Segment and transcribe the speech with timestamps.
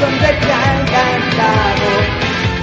[0.00, 1.88] donde te ha encantado.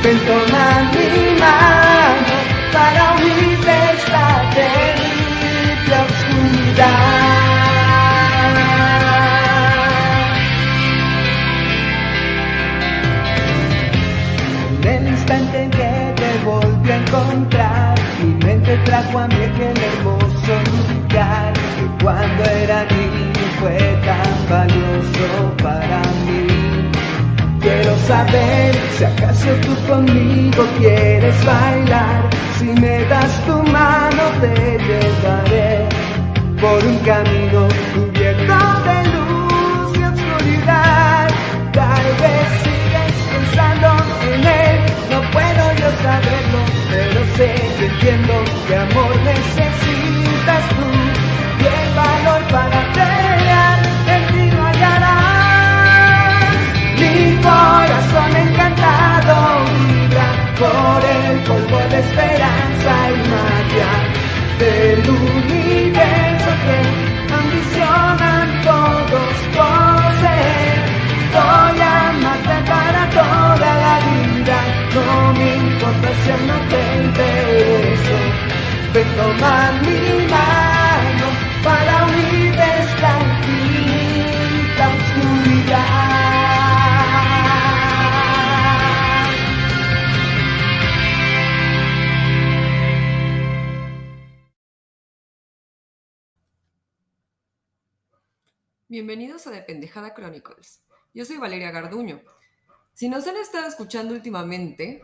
[0.03, 2.35] Ven, toma mi mano
[2.73, 7.35] para huir de esta terrible oscuridad.
[14.83, 19.44] En el instante en que te volví a encontrar, mi mente trajo a mí
[28.07, 32.29] saber si acaso tú conmigo quieres bailar.
[32.57, 34.53] Si me das tu mano te
[34.87, 35.87] llevaré
[36.61, 41.27] por un camino cubierto de luz y oscuridad.
[41.73, 43.87] Tal vez sigues pensando
[44.33, 44.79] en él,
[45.11, 48.33] no puedo yo saberlo, pero sé que entiendo
[48.67, 49.64] que amor necesitas
[64.59, 70.79] del universo que ambicionan todos poseer.
[71.33, 71.95] Voy a
[72.65, 74.57] para toda la vida,
[74.95, 78.17] no me importa si no te intereso.
[78.93, 79.64] Ven, toma
[98.95, 100.81] Bienvenidos a De Pendejada Chronicles.
[101.13, 102.21] Yo soy Valeria Garduño.
[102.93, 105.03] Si nos han estado escuchando últimamente,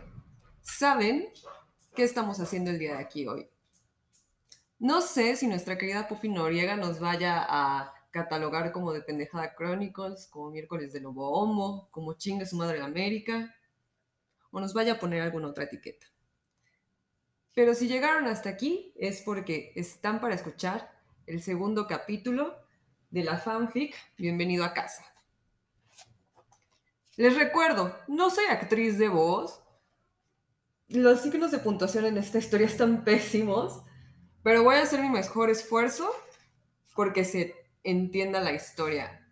[0.62, 1.28] saben
[1.94, 3.50] qué estamos haciendo el día de aquí hoy.
[4.80, 10.28] No sé si nuestra querida Pupi Noriega nos vaya a catalogar como De Pendejada Chronicles,
[10.28, 13.54] como miércoles de Lobo Homo, como chingue su madre de América,
[14.52, 16.08] o nos vaya a poner alguna otra etiqueta.
[17.54, 20.98] Pero si llegaron hasta aquí es porque están para escuchar
[21.28, 22.61] el segundo capítulo
[23.12, 25.06] de la fanfic Bienvenido a casa.
[27.18, 29.62] Les recuerdo, no soy actriz de voz.
[30.88, 33.84] Los signos de puntuación en esta historia están pésimos,
[34.44, 36.10] pero voy a hacer mi mejor esfuerzo
[36.96, 39.28] porque se entienda la historia.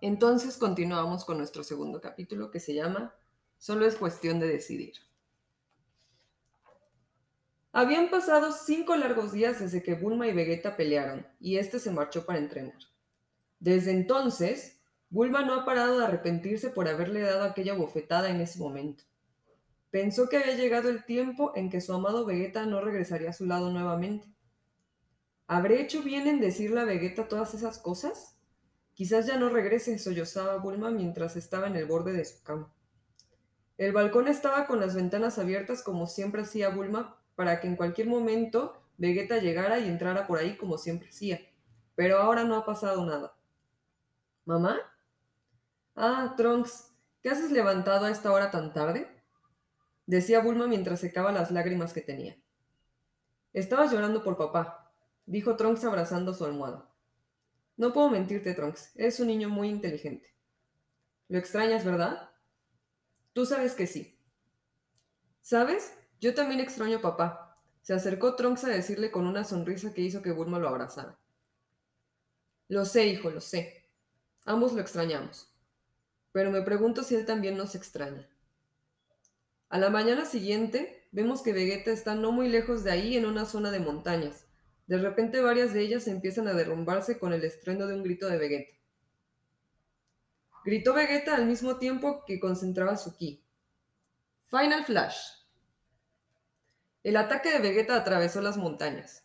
[0.00, 3.14] Entonces continuamos con nuestro segundo capítulo que se llama
[3.58, 4.94] Solo es cuestión de decidir.
[7.74, 12.26] Habían pasado cinco largos días desde que Bulma y Vegeta pelearon, y este se marchó
[12.26, 12.76] para entrenar.
[13.60, 14.78] Desde entonces,
[15.08, 19.04] Bulma no ha parado de arrepentirse por haberle dado aquella bofetada en ese momento.
[19.90, 23.46] Pensó que había llegado el tiempo en que su amado Vegeta no regresaría a su
[23.46, 24.26] lado nuevamente.
[25.46, 28.36] ¿Habré hecho bien en decirle a Vegeta todas esas cosas?
[28.92, 32.70] Quizás ya no regrese, sollozaba Bulma mientras estaba en el borde de su cama.
[33.78, 38.08] El balcón estaba con las ventanas abiertas como siempre hacía Bulma para que en cualquier
[38.08, 41.40] momento Vegeta llegara y entrara por ahí como siempre hacía.
[41.94, 43.34] Pero ahora no ha pasado nada.
[44.44, 44.78] ¿Mamá?
[45.94, 49.08] Ah, Trunks, ¿qué haces levantado a esta hora tan tarde?
[50.06, 52.36] Decía Bulma mientras secaba las lágrimas que tenía.
[53.52, 54.92] Estabas llorando por papá,
[55.26, 56.88] dijo Trunks abrazando su almohada.
[57.76, 60.34] No puedo mentirte, Trunks, eres un niño muy inteligente.
[61.28, 62.30] ¿Lo extrañas, verdad?
[63.32, 64.18] Tú sabes que sí.
[65.40, 65.92] ¿Sabes?
[66.22, 67.56] Yo también extraño a papá.
[67.82, 71.18] Se acercó Trunks a decirle con una sonrisa que hizo que Bulma lo abrazara.
[72.68, 73.88] Lo sé, hijo, lo sé.
[74.44, 75.52] Ambos lo extrañamos.
[76.30, 78.28] Pero me pregunto si él también nos extraña.
[79.68, 83.44] A la mañana siguiente, vemos que Vegeta está no muy lejos de ahí en una
[83.44, 84.46] zona de montañas.
[84.86, 88.38] De repente varias de ellas empiezan a derrumbarse con el estruendo de un grito de
[88.38, 88.78] Vegeta.
[90.64, 93.42] Gritó Vegeta al mismo tiempo que concentraba su ki.
[94.44, 95.41] Final Flash.
[97.04, 99.24] El ataque de Vegeta atravesó las montañas.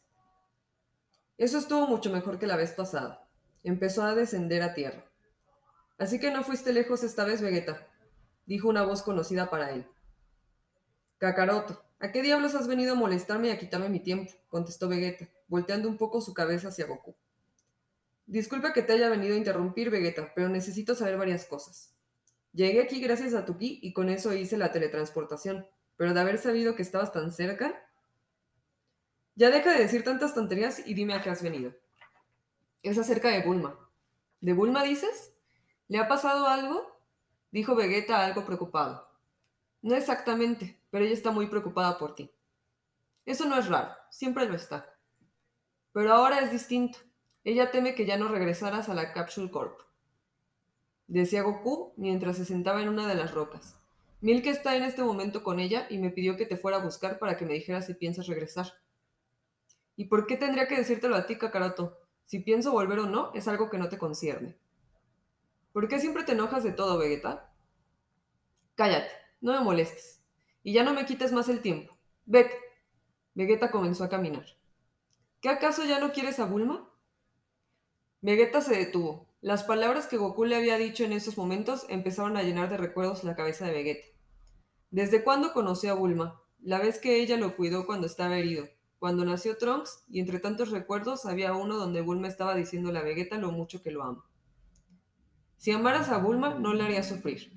[1.38, 3.30] Eso estuvo mucho mejor que la vez pasada.
[3.63, 5.06] Empezó a descender a tierra.
[6.00, 7.88] Así que no fuiste lejos esta vez, Vegeta,
[8.48, 9.86] dijo una voz conocida para él.
[11.19, 14.31] Kakaroto, ¿a qué diablos has venido a molestarme y a quitarme mi tiempo?
[14.50, 17.16] contestó Vegeta, volteando un poco su cabeza hacia Goku.
[18.25, 21.94] Disculpa que te haya venido a interrumpir, Vegeta, pero necesito saber varias cosas.
[22.54, 25.68] Llegué aquí gracias a tu ki y con eso hice la teletransportación,
[25.98, 27.84] pero de haber sabido que estabas tan cerca...
[29.36, 31.72] Ya deja de decir tantas tonterías y dime a qué has venido.
[32.82, 33.78] Es acerca de Bulma.
[34.42, 35.36] ¿De Bulma dices?
[35.88, 37.00] ¿Le ha pasado algo?
[37.52, 39.08] Dijo Vegeta algo preocupado.
[39.82, 42.32] No exactamente, pero ella está muy preocupada por ti.
[43.26, 44.92] Eso no es raro, siempre lo está.
[45.92, 47.00] Pero ahora es distinto.
[47.44, 49.80] Ella teme que ya no regresaras a la Capsule Corp.
[51.08, 53.76] decía Goku mientras se sentaba en una de las rocas.
[54.19, 57.19] Milk está en este momento con ella y me pidió que te fuera a buscar
[57.19, 58.74] para que me dijera si piensas regresar.
[59.96, 62.00] ¿Y por qué tendría que decírtelo a ti, Kakaroto?
[62.25, 64.58] Si pienso volver o no, es algo que no te concierne.
[65.72, 67.54] ¿Por qué siempre te enojas de todo, Vegeta?
[68.75, 70.22] Cállate, no me molestes.
[70.63, 71.96] Y ya no me quites más el tiempo.
[72.25, 72.56] Vete.
[73.36, 74.46] Vegeta comenzó a caminar.
[75.42, 76.90] ¿Qué acaso ya no quieres a Bulma?
[78.22, 79.26] Vegeta se detuvo.
[79.42, 83.24] Las palabras que Goku le había dicho en esos momentos empezaron a llenar de recuerdos
[83.24, 84.07] la cabeza de Vegeta.
[84.89, 86.42] ¿Desde cuándo conoció a Bulma?
[86.60, 88.68] La vez que ella lo cuidó cuando estaba herido,
[88.98, 93.38] cuando nació Trunks, y entre tantos recuerdos había uno donde Bulma estaba diciéndole a Vegeta
[93.38, 94.25] lo mucho que lo ama.
[95.57, 97.51] Si amaras a Bulma, no la harías sufrir.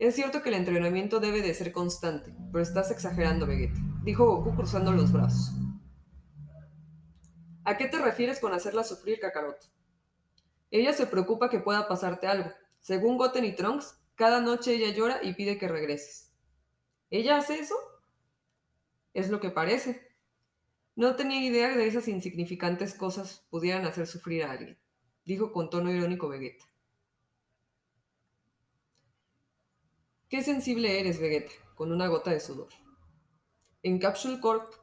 [0.00, 4.56] Es cierto que el entrenamiento debe de ser constante, pero estás exagerando, Vegeta, dijo Goku
[4.56, 5.52] cruzando los brazos.
[7.62, 9.73] ¿A qué te refieres con hacerla sufrir, Kakaroto?
[10.74, 12.50] Ella se preocupa que pueda pasarte algo.
[12.80, 16.34] Según Goten y Trunks, cada noche ella llora y pide que regreses.
[17.10, 17.76] ¿Ella hace eso?
[19.12, 20.10] Es lo que parece.
[20.96, 24.76] No tenía idea de esas insignificantes cosas pudieran hacer sufrir a alguien,
[25.24, 26.64] dijo con tono irónico Vegeta.
[30.28, 32.70] Qué sensible eres, Vegeta, con una gota de sudor.
[33.84, 34.74] En Capsule Corp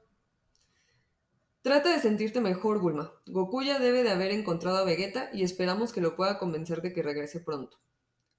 [1.62, 3.12] Trata de sentirte mejor, Bulma.
[3.28, 6.92] Goku ya debe de haber encontrado a Vegeta y esperamos que lo pueda convencer de
[6.92, 7.78] que regrese pronto.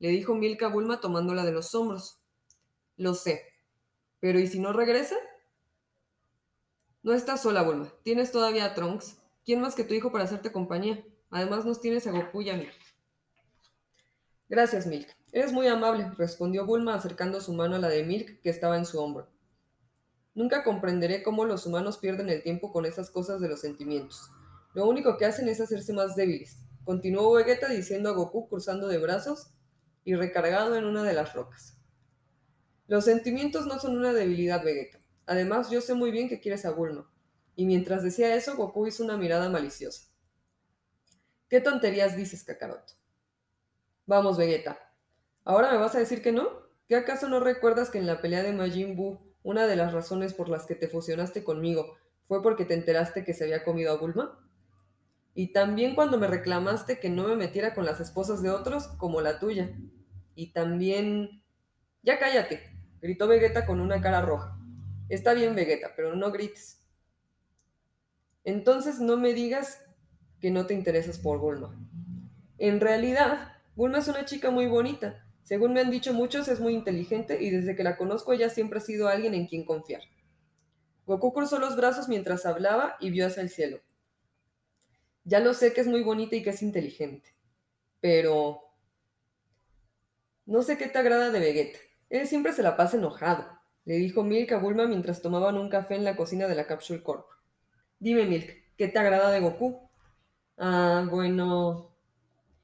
[0.00, 2.18] Le dijo Milka a Bulma tomándola de los hombros.
[2.96, 3.44] Lo sé.
[4.18, 5.14] Pero ¿y si no regresa?
[7.04, 7.92] No estás sola, Bulma.
[8.02, 9.18] Tienes todavía a Trunks.
[9.44, 11.04] ¿Quién más que tu hijo para hacerte compañía?
[11.30, 12.66] Además nos tienes a Goku y a mí.
[14.48, 15.08] Gracias, Milk.
[15.30, 18.84] Eres muy amable, respondió Bulma acercando su mano a la de Milk que estaba en
[18.84, 19.31] su hombro.
[20.34, 24.30] Nunca comprenderé cómo los humanos pierden el tiempo con esas cosas de los sentimientos.
[24.74, 26.58] Lo único que hacen es hacerse más débiles.
[26.84, 29.52] Continuó Vegeta diciendo a Goku cruzando de brazos
[30.04, 31.76] y recargado en una de las rocas.
[32.88, 35.00] Los sentimientos no son una debilidad, Vegeta.
[35.26, 37.10] Además, yo sé muy bien que quieres a Bulma.
[37.54, 40.08] Y mientras decía eso, Goku hizo una mirada maliciosa.
[41.48, 42.94] ¿Qué tonterías dices, Kakaroto?
[44.06, 44.78] Vamos, Vegeta.
[45.44, 46.48] ¿Ahora me vas a decir que no?
[46.88, 50.34] ¿Qué acaso no recuerdas que en la pelea de Majin Buu una de las razones
[50.34, 51.96] por las que te fusionaste conmigo
[52.26, 54.38] fue porque te enteraste que se había comido a Bulma?
[55.34, 59.20] Y también cuando me reclamaste que no me metiera con las esposas de otros como
[59.20, 59.70] la tuya.
[60.34, 61.42] Y también...
[62.02, 62.60] Ya cállate,
[63.00, 64.58] gritó Vegeta con una cara roja.
[65.08, 66.82] Está bien, Vegeta, pero no grites.
[68.44, 69.80] Entonces no me digas
[70.40, 71.78] que no te interesas por Bulma.
[72.58, 76.74] En realidad, Bulma es una chica muy bonita, según me han dicho muchos, es muy
[76.74, 80.02] inteligente y desde que la conozco ella siempre ha sido alguien en quien confiar.
[81.06, 83.80] Goku cruzó los brazos mientras hablaba y vio hacia el cielo.
[85.24, 87.34] Ya lo sé que es muy bonita y que es inteligente,
[88.00, 88.60] pero...
[90.44, 91.78] No sé qué te agrada de Vegeta.
[92.10, 93.46] Él siempre se la pasa enojado,
[93.84, 97.02] le dijo Milk a Bulma mientras tomaban un café en la cocina de la Capsule
[97.02, 97.26] Corp.
[97.98, 99.88] Dime, Milk, ¿qué te agrada de Goku?
[100.58, 101.91] Ah, bueno,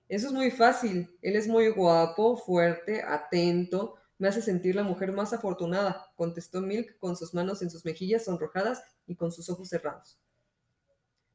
[0.08, 1.14] eso es muy fácil.
[1.20, 3.96] Él es muy guapo, fuerte, atento.
[4.18, 8.24] Me hace sentir la mujer más afortunada, contestó Milk con sus manos en sus mejillas
[8.24, 10.18] sonrojadas y con sus ojos cerrados.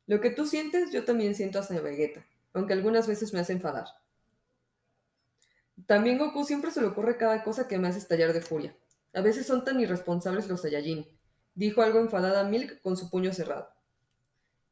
[0.06, 3.86] Lo que tú sientes, yo también siento hacia Vegeta, aunque algunas veces me hace enfadar.
[5.86, 8.76] También Goku siempre se le ocurre cada cosa que me hace estallar de furia.
[9.14, 11.08] A veces son tan irresponsables los Saiyajin,
[11.56, 13.70] dijo algo enfadada Milk con su puño cerrado.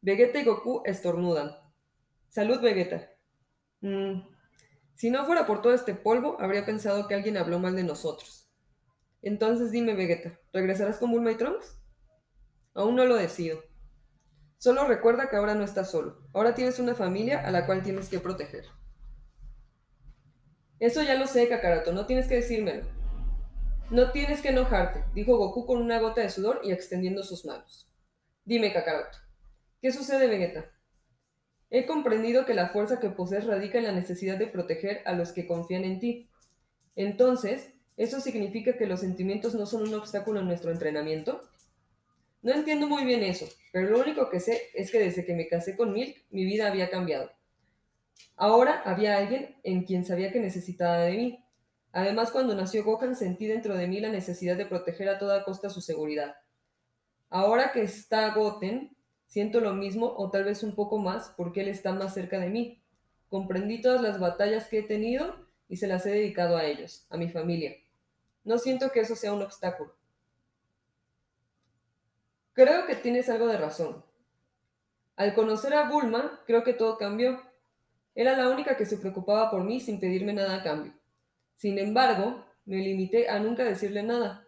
[0.02, 1.56] Vegeta y Goku estornudan.
[2.30, 3.12] Salud, Vegeta,
[3.82, 4.22] Mm,
[4.96, 8.50] si no fuera por todo este polvo, habría pensado que alguien habló mal de nosotros.
[9.22, 11.80] Entonces dime, Vegeta, ¿regresarás con Bulma y Trunks?
[12.74, 13.64] Aún no lo decido.
[14.58, 16.20] Solo recuerda que ahora no estás solo.
[16.34, 18.66] Ahora tienes una familia a la cual tienes que proteger.
[20.80, 22.86] Eso ya lo sé, Kakaroto, no tienes que decírmelo.
[23.90, 27.92] No tienes que enojarte, dijo Goku con una gota de sudor y extendiendo sus manos.
[28.46, 29.18] Dime, Kakaroto,
[29.82, 30.72] ¿qué sucede, Vegeta?
[31.72, 35.32] He comprendido que la fuerza que posees radica en la necesidad de proteger a los
[35.32, 36.30] que confían en ti.
[36.98, 41.42] Entonces, ¿eso significa que los sentimientos no son un obstáculo en nuestro entrenamiento?
[42.42, 45.48] No entiendo muy bien eso, pero lo único que sé es que desde que me
[45.48, 47.32] casé con Milk, mi vida había cambiado.
[48.36, 51.46] Ahora había alguien en quien sabía que necesitaba de mí.
[51.94, 55.70] Además, cuando nació Gohan sentí dentro de mí la necesidad de proteger a toda costa
[55.70, 56.36] su seguridad.
[57.30, 58.94] Ahora que está Goten,
[59.32, 62.50] Siento lo mismo o tal vez un poco más porque Él está más cerca de
[62.50, 62.82] mí.
[63.30, 65.38] Comprendí todas las batallas que he tenido
[65.70, 67.78] y se las he dedicado a ellos, a mi familia.
[68.44, 69.96] No siento que eso sea un obstáculo.
[72.52, 74.04] Creo que tienes algo de razón.
[75.16, 77.42] Al conocer a Bulma, creo que todo cambió.
[78.14, 80.92] Era la única que se preocupaba por mí sin pedirme nada a cambio.
[81.56, 84.46] Sin embargo, me limité a nunca decirle nada.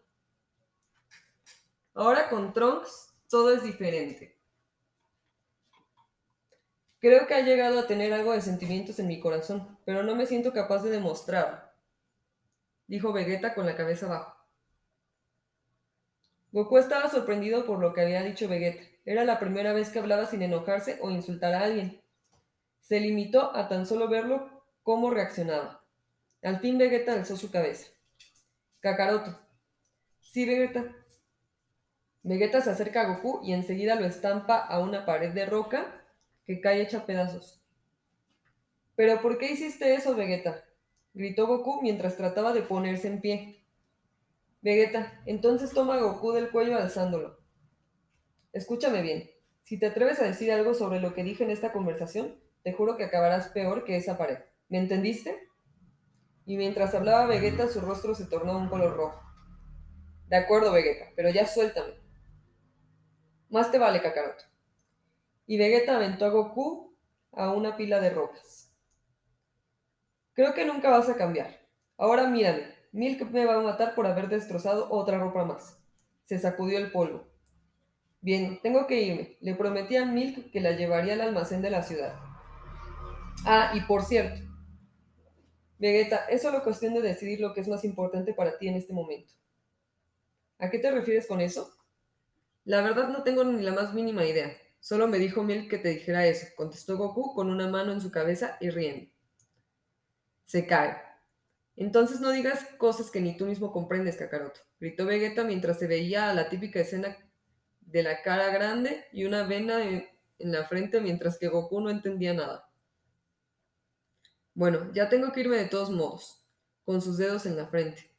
[1.93, 4.32] Ahora con Trunks todo es diferente.
[7.03, 10.25] Creo que ha llegado a tener algo de sentimientos en mi corazón, pero no me
[10.25, 11.59] siento capaz de demostrarlo,
[12.87, 14.37] dijo Vegeta con la cabeza baja.
[16.53, 18.83] Goku estaba sorprendido por lo que había dicho Vegeta.
[19.03, 22.01] Era la primera vez que hablaba sin enojarse o insultar a alguien.
[22.79, 25.83] Se limitó a tan solo verlo cómo reaccionaba.
[26.41, 27.91] Al fin Vegeta alzó su cabeza.
[28.79, 29.37] Kakaroto.
[30.21, 30.85] Sí, Vegeta.
[32.21, 35.99] Vegeta se acerca a Goku y enseguida lo estampa a una pared de roca
[36.45, 37.61] que cae hecha pedazos.
[38.95, 40.63] ¿Pero por qué hiciste eso, Vegeta?
[41.13, 43.65] gritó Goku mientras trataba de ponerse en pie.
[44.61, 47.39] Vegeta, entonces toma a Goku del cuello alzándolo.
[48.51, 49.29] Escúchame bien.
[49.63, 52.97] Si te atreves a decir algo sobre lo que dije en esta conversación, te juro
[52.97, 54.39] que acabarás peor que esa pared.
[54.69, 55.49] ¿Me entendiste?
[56.45, 59.21] Y mientras hablaba Vegeta, su rostro se tornó un color rojo.
[60.27, 61.93] De acuerdo, Vegeta, pero ya suéltame.
[63.49, 64.52] Más te vale, Kakaroto
[65.45, 66.95] y Vegeta aventó a Goku
[67.31, 68.71] a una pila de rocas.
[70.33, 71.59] Creo que nunca vas a cambiar.
[71.97, 75.79] Ahora mírame, Milk me va a matar por haber destrozado otra ropa más.
[76.25, 77.27] Se sacudió el polvo.
[78.21, 79.37] Bien, tengo que irme.
[79.41, 82.15] Le prometí a Milk que la llevaría al almacén de la ciudad.
[83.45, 84.41] Ah, y por cierto,
[85.77, 88.93] Vegeta, es solo cuestión de decidir lo que es más importante para ti en este
[88.93, 89.33] momento.
[90.57, 91.73] ¿A qué te refieres con eso?
[92.63, 94.55] La verdad no tengo ni la más mínima idea.
[94.83, 98.11] Solo me dijo Milk que te dijera eso, contestó Goku con una mano en su
[98.11, 99.09] cabeza y riendo.
[100.43, 100.97] Se cae.
[101.77, 106.29] Entonces no digas cosas que ni tú mismo comprendes, Kakaroto, gritó Vegeta mientras se veía
[106.29, 107.17] a la típica escena
[107.79, 110.05] de la cara grande y una vena en,
[110.39, 112.69] la frente mientras que Goku no entendía nada.
[114.53, 116.45] Bueno, ya tengo que irme de todos modos,
[116.83, 118.13] con sus dedos en la frente.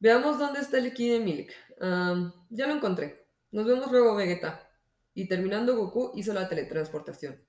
[0.00, 1.52] Veamos dónde está el ki de Milk.
[2.50, 3.24] ya lo encontré.
[3.52, 4.65] Nos vemos luego, Vegeta
[5.16, 7.42] y terminando Goku hizo la teletransportación.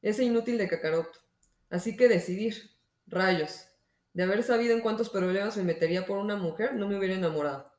[0.00, 1.18] Ese inútil de Kakaroto.
[1.68, 2.70] Así que decidir.
[3.08, 3.66] Rayos.
[4.12, 7.72] De haber sabido en cuántos problemas me metería por una mujer, no me hubiera enamorado.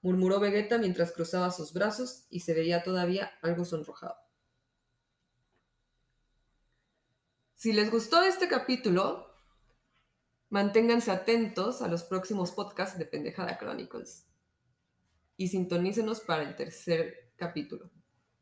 [0.00, 4.14] Murmuró Vegeta mientras cruzaba sus brazos y se veía todavía algo sonrojado.
[7.56, 9.26] Si les gustó este capítulo,
[10.50, 14.28] manténganse atentos a los próximos podcasts de Pendejada Chronicles
[15.36, 17.93] y sintonícenos para el tercer capítulo.